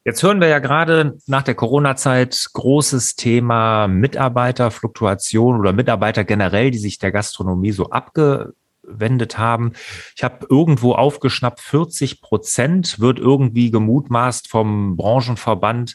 [0.05, 6.79] Jetzt hören wir ja gerade nach der Corona-Zeit großes Thema Mitarbeiterfluktuation oder Mitarbeiter generell, die
[6.79, 9.75] sich der Gastronomie so abgewendet haben.
[10.17, 15.95] Ich habe irgendwo aufgeschnappt, 40 Prozent wird irgendwie gemutmaßt vom Branchenverband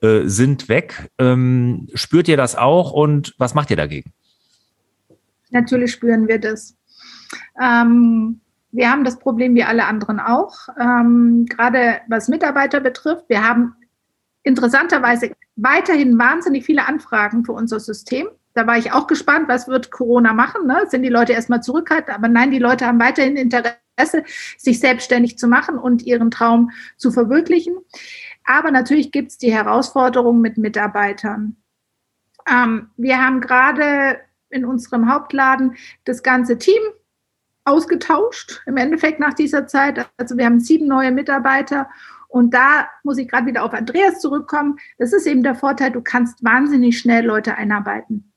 [0.00, 1.10] äh, sind weg.
[1.18, 4.14] Ähm, spürt ihr das auch und was macht ihr dagegen?
[5.50, 6.78] Natürlich spüren wir das.
[7.62, 8.40] Ähm,
[8.74, 13.24] wir haben das Problem wie alle anderen auch, ähm, gerade was Mitarbeiter betrifft.
[13.28, 13.76] Wir haben
[14.42, 18.26] interessanterweise weiterhin wahnsinnig viele Anfragen für unser System.
[18.52, 20.66] Da war ich auch gespannt, was wird Corona machen?
[20.66, 20.86] Ne?
[20.88, 22.16] Sind die Leute erstmal zurückhaltend?
[22.16, 24.24] Aber nein, die Leute haben weiterhin Interesse,
[24.58, 27.76] sich selbstständig zu machen und ihren Traum zu verwirklichen.
[28.44, 31.56] Aber natürlich gibt es die Herausforderung mit Mitarbeitern.
[32.50, 34.18] Ähm, wir haben gerade
[34.50, 36.80] in unserem Hauptladen das ganze Team
[37.64, 40.08] ausgetauscht im Endeffekt nach dieser Zeit.
[40.16, 41.88] Also wir haben sieben neue Mitarbeiter
[42.28, 44.78] und da muss ich gerade wieder auf Andreas zurückkommen.
[44.98, 48.32] Das ist eben der Vorteil, du kannst wahnsinnig schnell Leute einarbeiten.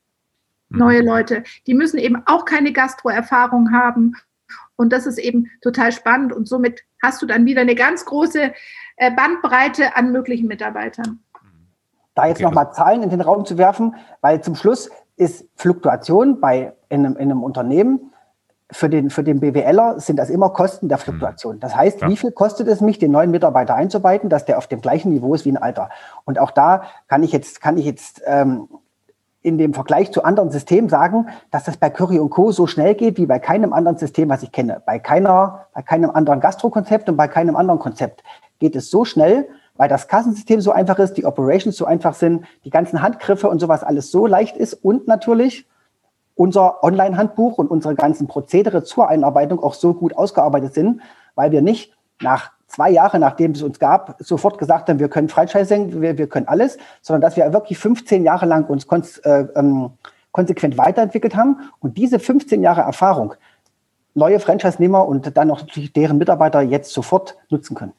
[0.70, 0.78] Mhm.
[0.78, 1.44] Neue Leute.
[1.66, 4.14] Die müssen eben auch keine Gastro-Erfahrung haben.
[4.76, 6.32] Und das ist eben total spannend.
[6.32, 8.54] Und somit hast du dann wieder eine ganz große
[8.98, 11.20] äh, Bandbreite an möglichen Mitarbeitern.
[12.14, 12.44] Da jetzt okay.
[12.44, 17.16] nochmal Zahlen in den Raum zu werfen, weil zum Schluss ist Fluktuation bei in einem,
[17.16, 18.14] in einem Unternehmen
[18.72, 21.56] für den, für den BWLer sind das immer Kosten der Fluktuation.
[21.56, 21.60] Mhm.
[21.62, 22.10] Das heißt, ja.
[22.10, 25.34] wie viel kostet es mich, den neuen Mitarbeiter einzuarbeiten, dass der auf dem gleichen Niveau
[25.34, 25.90] ist wie ein Alter?
[26.26, 28.68] Und auch da kann ich jetzt, kann ich jetzt ähm,
[29.42, 32.52] in dem Vergleich zu anderen Systemen sagen, dass das bei Curry und Co.
[32.52, 34.82] so schnell geht wie bei keinem anderen System, was ich kenne.
[34.86, 38.24] Bei keiner, bei keinem anderen Gastro-Konzept und bei keinem anderen Konzept
[38.60, 42.46] geht es so schnell, weil das Kassensystem so einfach ist, die Operations so einfach sind,
[42.66, 45.68] die ganzen Handgriffe und sowas alles so leicht ist und natürlich
[46.38, 51.02] unser Online-Handbuch und unsere ganzen Prozedere zur Einarbeitung auch so gut ausgearbeitet sind,
[51.36, 55.30] weil wir nicht nach zwei Jahren, nachdem es uns gab, sofort gesagt haben, wir können
[55.30, 58.86] Franchising, wir, wir können alles, sondern dass wir wirklich 15 Jahre lang uns
[59.20, 59.92] äh, ähm,
[60.32, 63.34] konsequent weiterentwickelt haben und diese 15 Jahre Erfahrung
[64.14, 67.94] neue Franchise-Nehmer und dann auch natürlich deren Mitarbeiter jetzt sofort nutzen können.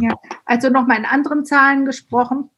[0.00, 0.14] Ja,
[0.44, 2.50] also nochmal in anderen Zahlen gesprochen.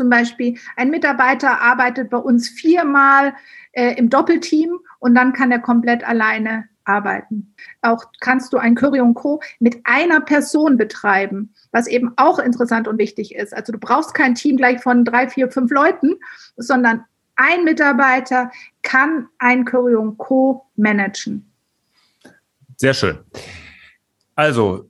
[0.00, 3.34] Zum Beispiel ein Mitarbeiter arbeitet bei uns viermal
[3.72, 7.54] äh, im Doppelteam und dann kann er komplett alleine arbeiten.
[7.82, 9.42] Auch kannst du ein Curry und Co.
[9.58, 13.54] mit einer Person betreiben, was eben auch interessant und wichtig ist.
[13.54, 16.14] Also du brauchst kein Team gleich von drei, vier, fünf Leuten,
[16.56, 17.04] sondern
[17.36, 20.64] ein Mitarbeiter kann ein Curry und Co.
[20.76, 21.52] managen.
[22.78, 23.18] Sehr schön.
[24.34, 24.89] Also,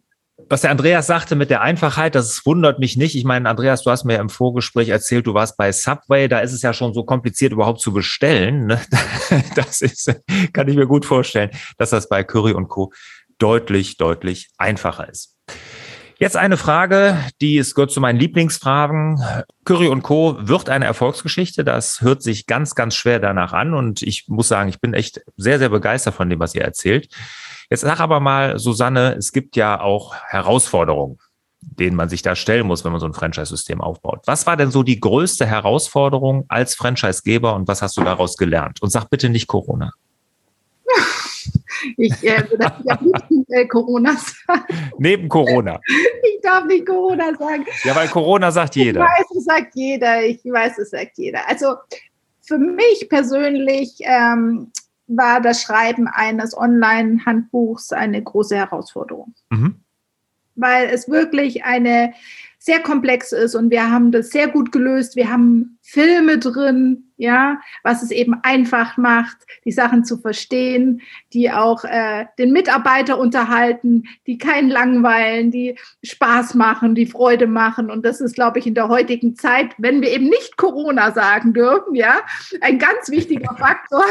[0.50, 3.14] was der Andreas sagte mit der Einfachheit, das wundert mich nicht.
[3.14, 6.52] Ich meine, Andreas, du hast mir im Vorgespräch erzählt, du warst bei Subway, da ist
[6.52, 8.66] es ja schon so kompliziert überhaupt zu bestellen.
[8.66, 8.80] Ne?
[9.54, 10.12] Das ist,
[10.52, 12.92] kann ich mir gut vorstellen, dass das bei Curry und Co.
[13.38, 15.36] deutlich, deutlich einfacher ist.
[16.18, 19.22] Jetzt eine Frage, die es gehört zu meinen Lieblingsfragen.
[19.64, 20.36] Curry und Co.
[20.40, 21.62] wird eine Erfolgsgeschichte.
[21.62, 23.72] Das hört sich ganz, ganz schwer danach an.
[23.72, 27.08] Und ich muss sagen, ich bin echt sehr, sehr begeistert von dem, was ihr erzählt.
[27.70, 31.18] Jetzt sag aber mal, Susanne, es gibt ja auch Herausforderungen,
[31.60, 34.22] denen man sich da stellen muss, wenn man so ein Franchise-System aufbaut.
[34.24, 38.82] Was war denn so die größte Herausforderung als Franchise-Geber und was hast du daraus gelernt?
[38.82, 39.92] Und sag bitte nicht Corona.
[41.96, 44.92] Ich äh, darf ja nicht äh, Corona sagen.
[44.98, 45.80] Neben Corona.
[46.22, 47.64] Ich darf nicht Corona sagen.
[47.84, 49.00] Ja, weil Corona sagt jeder.
[49.00, 50.22] Ich weiß, es sagt jeder.
[50.24, 51.48] Ich weiß, es sagt jeder.
[51.48, 51.76] Also
[52.42, 54.70] für mich persönlich ähm,
[55.10, 59.34] war das Schreiben eines Online-Handbuchs eine große Herausforderung.
[59.50, 59.80] Mhm.
[60.54, 62.12] Weil es wirklich eine
[62.62, 65.16] sehr komplex ist und wir haben das sehr gut gelöst.
[65.16, 71.00] Wir haben Filme drin, ja, was es eben einfach macht, die Sachen zu verstehen,
[71.32, 77.90] die auch äh, den Mitarbeiter unterhalten, die keinen langweilen, die Spaß machen, die Freude machen.
[77.90, 81.54] Und das ist, glaube ich, in der heutigen Zeit, wenn wir eben nicht Corona sagen
[81.54, 82.20] dürfen, ja,
[82.60, 84.04] ein ganz wichtiger Faktor,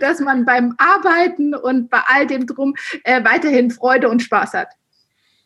[0.00, 4.68] dass man beim Arbeiten und bei all dem drum äh, weiterhin Freude und Spaß hat.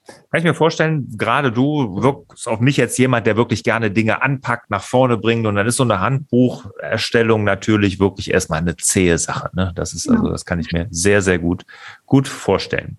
[0.06, 4.20] Kann ich mir vorstellen, gerade du wirkst auf mich jetzt jemand, der wirklich gerne Dinge
[4.20, 9.16] anpackt, nach vorne bringt und dann ist so eine Handbucherstellung natürlich wirklich erstmal eine zähe
[9.16, 9.50] Sache.
[9.54, 9.72] Ne?
[9.74, 11.64] Das ist also, das kann ich mir sehr, sehr gut,
[12.04, 12.98] gut vorstellen.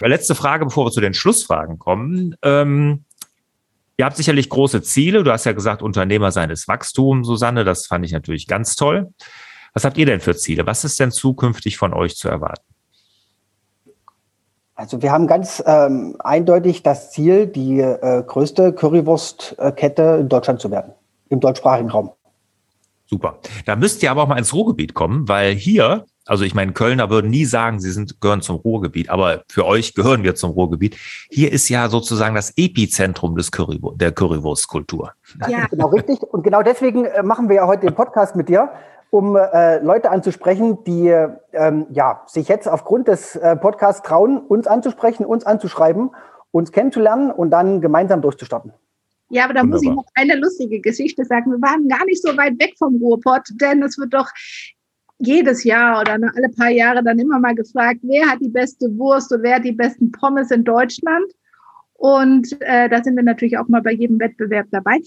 [0.00, 2.34] Letzte Frage, bevor wir zu den Schlussfragen kommen.
[2.42, 3.04] Ähm,
[3.96, 5.22] ihr habt sicherlich große Ziele.
[5.22, 7.62] Du hast ja gesagt, Unternehmer seines Wachstums, Susanne.
[7.62, 9.12] Das fand ich natürlich ganz toll.
[9.74, 10.66] Was habt ihr denn für Ziele?
[10.66, 12.71] Was ist denn zukünftig von euch zu erwarten?
[14.74, 20.70] Also wir haben ganz ähm, eindeutig das Ziel, die äh, größte Currywurstkette in Deutschland zu
[20.70, 20.92] werden,
[21.28, 22.12] im deutschsprachigen Raum.
[23.06, 23.38] Super.
[23.66, 27.10] Da müsst ihr aber auch mal ins Ruhrgebiet kommen, weil hier, also ich meine, Kölner
[27.10, 30.96] würden nie sagen, sie sind, gehören zum Ruhrgebiet, aber für euch gehören wir zum Ruhrgebiet.
[31.28, 35.12] Hier ist ja sozusagen das Epizentrum des Curry, der Currywurstkultur.
[35.46, 36.22] Ja, genau richtig.
[36.22, 38.70] Und genau deswegen äh, machen wir ja heute den Podcast mit dir,
[39.12, 41.08] um äh, Leute anzusprechen, die
[41.52, 46.12] ähm, ja, sich jetzt aufgrund des äh, Podcasts trauen, uns anzusprechen, uns anzuschreiben,
[46.50, 48.72] uns kennenzulernen und dann gemeinsam durchzustarten.
[49.28, 49.68] Ja, aber da Wunderbar.
[49.68, 51.50] muss ich noch eine lustige Geschichte sagen.
[51.50, 54.30] Wir waren gar nicht so weit weg vom Ruhrpott, denn es wird doch
[55.18, 59.30] jedes Jahr oder alle paar Jahre dann immer mal gefragt, wer hat die beste Wurst
[59.30, 61.30] und wer hat die besten Pommes in Deutschland.
[61.92, 65.00] Und äh, da sind wir natürlich auch mal bei jedem Wettbewerb dabei.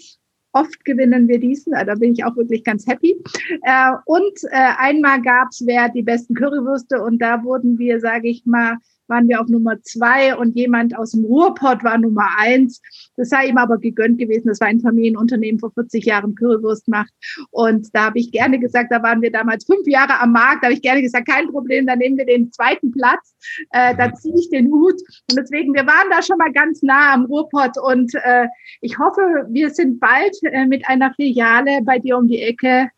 [0.55, 3.21] Oft gewinnen wir diesen, da bin ich auch wirklich ganz happy.
[3.63, 8.29] Äh, und äh, einmal gab es, wer die besten Currywürste und da wurden wir, sage
[8.29, 12.81] ich mal, waren wir auf Nummer zwei und jemand aus dem Ruhrpott war Nummer eins.
[13.17, 14.47] Das sei ihm aber gegönnt gewesen.
[14.47, 17.11] Das war ein Familienunternehmen vor 40 Jahren Currywurst macht.
[17.51, 20.67] Und da habe ich gerne gesagt, da waren wir damals fünf Jahre am Markt, da
[20.67, 23.35] habe ich gerne gesagt, kein Problem, dann nehmen wir den zweiten Platz.
[23.71, 25.01] Äh, da ziehe ich den Hut.
[25.29, 28.47] Und deswegen, wir waren da schon mal ganz nah am Ruhrpott und äh,
[28.81, 32.89] ich hoffe, wir sind bald äh, mit einer Filiale bei dir um die Ecke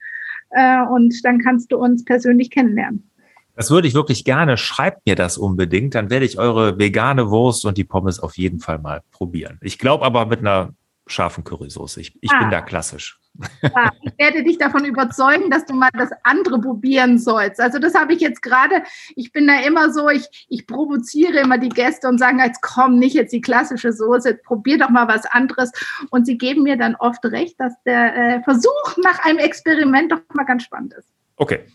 [0.52, 3.10] äh, und dann kannst du uns persönlich kennenlernen.
[3.58, 4.56] Das würde ich wirklich gerne.
[4.56, 5.96] Schreibt mir das unbedingt.
[5.96, 9.58] Dann werde ich eure vegane Wurst und die Pommes auf jeden Fall mal probieren.
[9.64, 10.76] Ich glaube aber mit einer
[11.08, 12.00] scharfen Currysoße.
[12.00, 12.40] Ich, ich ah.
[12.40, 13.20] bin da klassisch.
[13.64, 17.60] Ja, ich werde dich davon überzeugen, dass du mal das andere probieren sollst.
[17.60, 18.84] Also das habe ich jetzt gerade,
[19.16, 23.00] ich bin da immer so, ich, ich provoziere immer die Gäste und sagen, jetzt komm,
[23.00, 25.72] nicht jetzt die klassische Soße, probier doch mal was anderes.
[26.12, 30.22] Und sie geben mir dann oft recht, dass der äh, Versuch nach einem Experiment doch
[30.36, 31.08] mal ganz spannend ist.
[31.38, 31.66] Okay,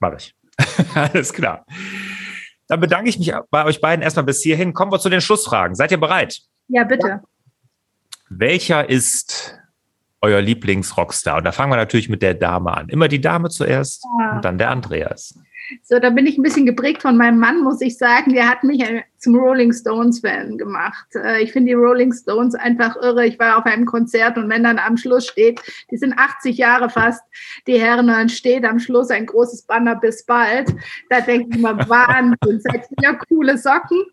[0.00, 0.34] mache ich.
[0.94, 1.64] Alles klar.
[2.68, 4.72] Dann bedanke ich mich bei euch beiden erstmal bis hierhin.
[4.72, 5.74] Kommen wir zu den Schlussfragen.
[5.74, 6.40] Seid ihr bereit?
[6.68, 7.22] Ja, bitte.
[8.28, 9.56] Welcher ist
[10.20, 11.38] euer Lieblingsrockstar?
[11.38, 12.88] Und da fangen wir natürlich mit der Dame an.
[12.88, 14.36] Immer die Dame zuerst ja.
[14.36, 15.38] und dann der Andreas.
[15.82, 18.32] So, da bin ich ein bisschen geprägt von meinem Mann, muss ich sagen.
[18.32, 18.84] Der hat mich
[19.18, 21.08] zum Rolling Stones-Fan gemacht.
[21.14, 23.26] Äh, ich finde die Rolling Stones einfach irre.
[23.26, 26.90] Ich war auf einem Konzert und wenn dann am Schluss steht, die sind 80 Jahre
[26.90, 27.22] fast,
[27.66, 30.72] die Herren, und dann steht am Schluss ein großes Banner bis bald.
[31.10, 34.04] Da denke ich immer, Wahnsinn, seid ja coole Socken.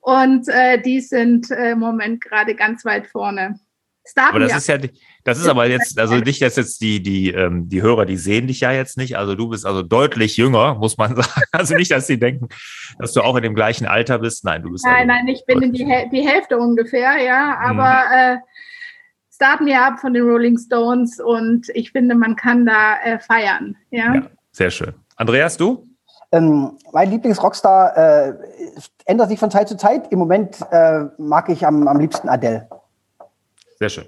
[0.00, 3.58] Und äh, die sind äh, im Moment gerade ganz weit vorne.
[4.04, 4.78] Starten Aber das ist ja,
[5.22, 8.48] das ist aber jetzt, also nicht, dass jetzt die, die, ähm, die Hörer, die sehen
[8.48, 9.16] dich ja jetzt nicht.
[9.16, 11.42] Also du bist also deutlich jünger, muss man sagen.
[11.52, 12.48] Also nicht, dass sie denken,
[12.98, 14.44] dass du auch in dem gleichen Alter bist.
[14.44, 14.84] Nein, du bist.
[14.84, 17.56] Nein, also nein, ich bin in die, die Hälfte ungefähr, ja.
[17.60, 18.38] Aber mhm.
[18.38, 18.38] äh,
[19.32, 23.76] starten wir ab von den Rolling Stones und ich finde, man kann da äh, feiern.
[23.90, 24.14] Ja?
[24.14, 24.94] ja, sehr schön.
[25.14, 25.86] Andreas, du?
[26.32, 28.34] Ähm, mein Lieblingsrockstar äh,
[29.04, 30.10] ändert sich von Zeit zu Zeit.
[30.10, 32.68] Im Moment äh, mag ich am, am liebsten Adele.
[33.82, 34.04] Sehr schön.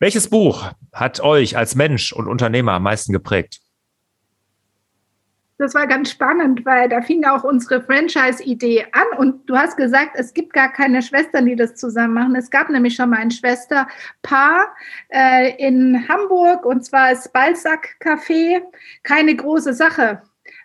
[0.00, 3.60] Welches Buch hat euch als Mensch und Unternehmer am meisten geprägt?
[5.56, 10.16] Das war ganz spannend, weil da fing auch unsere Franchise-Idee an und du hast gesagt,
[10.16, 12.34] es gibt gar keine Schwestern, die das zusammen machen.
[12.34, 14.74] Es gab nämlich schon mal ein Schwesterpaar
[15.10, 18.62] äh, in Hamburg und zwar ist Balzac Café.
[19.04, 20.22] Keine große Sache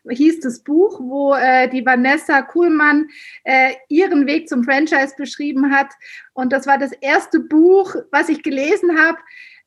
[0.07, 3.07] hieß das Buch, wo äh, die Vanessa Kuhlmann
[3.43, 5.89] äh, ihren Weg zum Franchise beschrieben hat.
[6.33, 9.17] Und das war das erste Buch, was ich gelesen habe,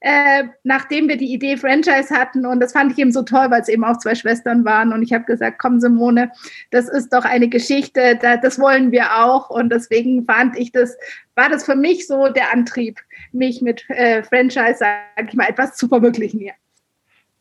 [0.01, 2.45] äh, nachdem wir die Idee Franchise hatten.
[2.45, 4.93] Und das fand ich eben so toll, weil es eben auch zwei Schwestern waren.
[4.93, 6.33] Und ich habe gesagt, komm Simone,
[6.71, 9.51] das ist doch eine Geschichte, da, das wollen wir auch.
[9.51, 10.97] Und deswegen fand ich das,
[11.37, 12.99] war das für mich so der Antrieb,
[13.33, 16.55] mich mit äh, Franchise, sage ich mal, etwas zu verwirklichen hier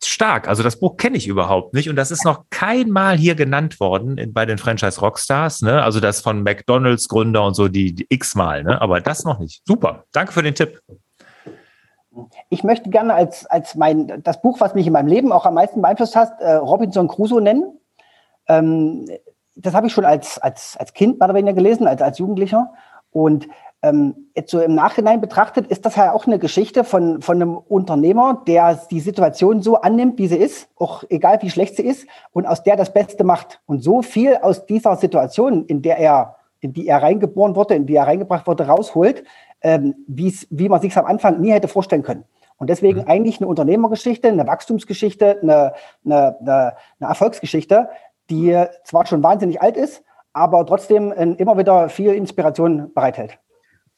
[0.08, 0.48] stark.
[0.48, 3.80] Also das Buch kenne ich überhaupt nicht und das ist noch kein Mal hier genannt
[3.80, 5.62] worden in, bei den Franchise Rockstars.
[5.62, 5.84] Ne?
[5.84, 8.82] Also das von McDonalds Gründer und so die, die x-mal, ne?
[8.82, 9.62] aber das noch nicht.
[9.66, 10.06] Super.
[10.12, 10.82] Danke für den Tipp.
[12.50, 15.54] Ich möchte gerne als, als mein, das Buch, was mich in meinem Leben auch am
[15.54, 17.80] meisten beeinflusst hat, äh, Robinson Crusoe nennen.
[18.48, 19.08] Ähm,
[19.56, 22.74] das habe ich schon als, als, als Kind mal gelesen, als, als Jugendlicher.
[23.12, 23.48] Und
[23.84, 27.58] ähm, jetzt so im Nachhinein betrachtet, ist das ja auch eine Geschichte von, von einem
[27.58, 32.08] Unternehmer, der die Situation so annimmt, wie sie ist, auch egal wie schlecht sie ist,
[32.32, 33.60] und aus der das Beste macht.
[33.66, 37.88] Und so viel aus dieser Situation, in der er, in die er reingeboren wurde, in
[37.88, 39.24] die er reingebracht wurde, rausholt,
[39.62, 42.26] ähm, wie man sich am Anfang nie hätte vorstellen können.
[42.58, 43.08] Und deswegen mhm.
[43.08, 45.74] eigentlich eine Unternehmergeschichte, eine Wachstumsgeschichte, eine,
[46.06, 47.90] eine, eine, eine Erfolgsgeschichte,
[48.30, 53.40] die zwar schon wahnsinnig alt ist, aber trotzdem äh, immer wieder viel Inspiration bereithält.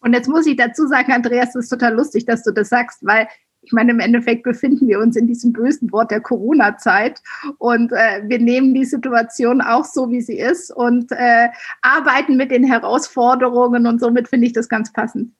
[0.03, 2.99] Und jetzt muss ich dazu sagen, Andreas, es ist total lustig, dass du das sagst,
[3.05, 3.27] weil
[3.61, 7.21] ich meine, im Endeffekt befinden wir uns in diesem bösen Wort der Corona-Zeit
[7.59, 11.47] und äh, wir nehmen die Situation auch so, wie sie ist und äh,
[11.81, 15.31] arbeiten mit den Herausforderungen und somit finde ich das ganz passend.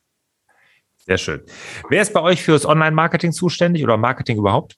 [0.96, 1.42] Sehr schön.
[1.90, 4.78] Wer ist bei euch fürs Online-Marketing zuständig oder Marketing überhaupt?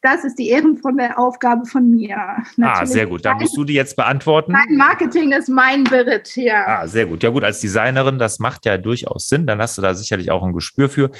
[0.00, 2.16] Das ist die ehrenvolle Aufgabe von mir.
[2.56, 3.24] Natürlich ah, sehr gut.
[3.24, 4.52] Dann musst du die jetzt beantworten.
[4.52, 6.64] Mein Marketing ist mein Beritt, ja.
[6.66, 7.24] Ah, sehr gut.
[7.24, 9.46] Ja gut, als Designerin, das macht ja durchaus Sinn.
[9.46, 11.10] Dann hast du da sicherlich auch ein Gespür für.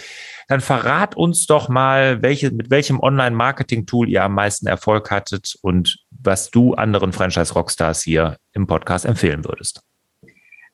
[0.47, 5.99] Dann verrat uns doch mal, welche, mit welchem Online-Marketing-Tool ihr am meisten Erfolg hattet und
[6.11, 9.83] was du anderen Franchise-Rockstars hier im Podcast empfehlen würdest.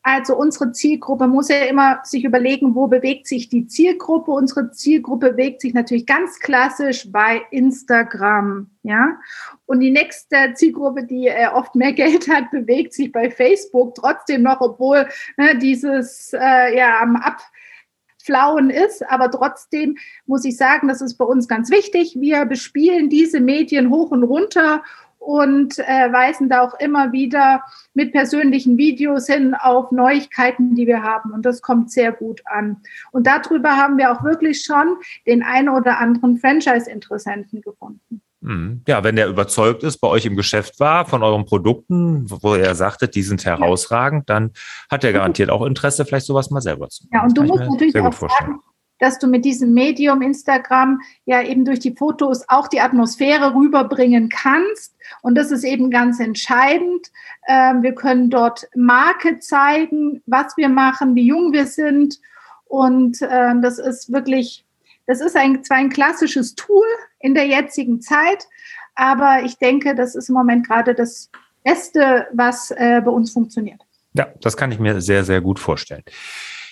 [0.06, 4.32] Also unsere Zielgruppe muss ja immer sich überlegen, wo bewegt sich die Zielgruppe.
[4.32, 9.18] Unsere Zielgruppe bewegt sich natürlich ganz klassisch bei Instagram, ja.
[9.64, 14.42] Und die nächste Zielgruppe, die äh, oft mehr Geld hat, bewegt sich bei Facebook trotzdem
[14.42, 19.08] noch, obwohl ne, dieses äh, ja am Abflauen ist.
[19.08, 22.14] Aber trotzdem muss ich sagen, das ist bei uns ganz wichtig.
[22.20, 24.82] Wir bespielen diese Medien hoch und runter
[25.24, 27.62] und äh, weisen da auch immer wieder
[27.94, 31.32] mit persönlichen Videos hin auf Neuigkeiten, die wir haben.
[31.32, 32.78] Und das kommt sehr gut an.
[33.12, 38.20] Und darüber haben wir auch wirklich schon den einen oder anderen Franchise-Interessenten gefunden.
[38.44, 38.82] Mhm.
[38.86, 42.74] Ja, wenn der überzeugt ist, bei euch im Geschäft war, von euren Produkten, wo er
[42.74, 44.52] sagtet, die sind herausragend, dann
[44.90, 47.10] hat er garantiert auch Interesse, vielleicht sowas mal selber zu machen.
[47.14, 48.60] Ja, und du musst natürlich auch sagen,
[48.98, 54.28] dass du mit diesem Medium Instagram ja eben durch die Fotos auch die Atmosphäre rüberbringen
[54.28, 54.94] kannst.
[55.22, 57.10] Und das ist eben ganz entscheidend.
[57.48, 62.20] Ähm, wir können dort Marke zeigen, was wir machen, wie jung wir sind.
[62.66, 64.64] Und ähm, das ist wirklich,
[65.06, 66.86] das ist ein, zwar ein klassisches Tool
[67.20, 68.48] in der jetzigen Zeit,
[68.94, 71.30] aber ich denke, das ist im Moment gerade das
[71.62, 73.80] Beste, was äh, bei uns funktioniert.
[74.12, 76.04] Ja, das kann ich mir sehr, sehr gut vorstellen.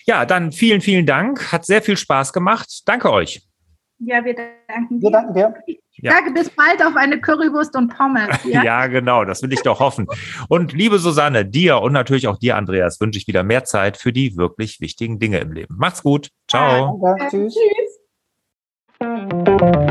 [0.06, 1.52] Ja, dann vielen, vielen Dank.
[1.52, 2.82] Hat sehr viel Spaß gemacht.
[2.86, 3.42] Danke euch.
[3.98, 5.06] Ja, wir danken dir.
[5.06, 5.54] Wir danken dir.
[5.66, 8.28] Ich sage bis bald auf eine Currywurst und Pommes.
[8.44, 8.64] Ja?
[8.64, 10.06] ja, genau, das will ich doch hoffen.
[10.48, 14.12] Und liebe Susanne, dir und natürlich auch dir, Andreas, wünsche ich wieder mehr Zeit für
[14.12, 15.76] die wirklich wichtigen Dinge im Leben.
[15.78, 16.30] Macht's gut.
[16.48, 17.00] Ciao.
[17.02, 17.48] Ja, danke.
[17.48, 17.54] Tschüss.
[18.98, 19.82] Tschüss.